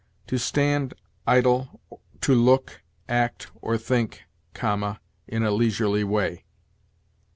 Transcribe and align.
'to 0.27 0.39
stand 0.39 0.95
idle, 1.27 1.79
to 2.21 2.33
look, 2.33 2.81
act, 3.07 3.51
or 3.61 3.77
think(,) 3.77 4.23
in 5.27 5.43
a 5.43 5.51
leisurely 5.51 6.03
way.' 6.03 6.43